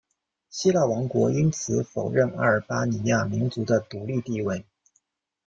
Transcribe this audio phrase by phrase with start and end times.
[0.49, 4.65] 希腊王国因此否认阿尔巴尼亚民族的独立地位。